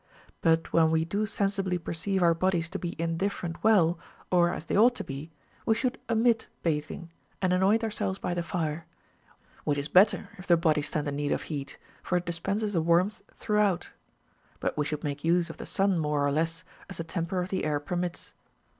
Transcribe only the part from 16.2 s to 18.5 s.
or less, as the temper of the air per mits.